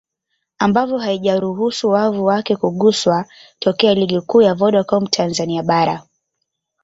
[0.59, 3.25] ambayo haijaruhusu wavu wake kuguswa
[3.59, 6.03] tokea Ligi Kuu ya Vodacom Tanzania Bara